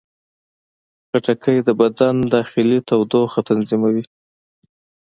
خټکی 1.09 1.57
د 1.67 1.69
بدن 1.81 2.15
داخلي 2.35 2.79
تودوخه 2.87 3.39
تنظیموي. 3.49 4.03